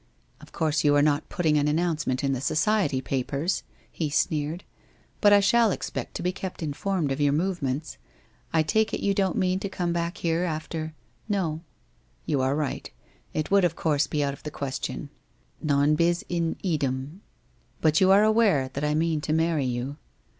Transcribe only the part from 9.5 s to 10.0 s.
to come